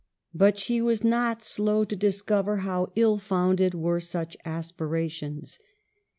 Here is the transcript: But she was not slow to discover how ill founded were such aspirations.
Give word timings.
But 0.33 0.57
she 0.57 0.81
was 0.81 1.03
not 1.03 1.43
slow 1.43 1.83
to 1.83 1.95
discover 1.95 2.57
how 2.65 2.91
ill 2.95 3.19
founded 3.19 3.75
were 3.75 3.99
such 3.99 4.35
aspirations. 4.45 5.59